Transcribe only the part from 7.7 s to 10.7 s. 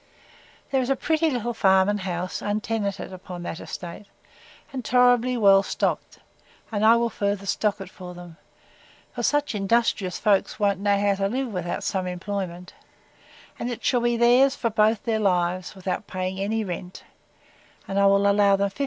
it for them; for such industrious folks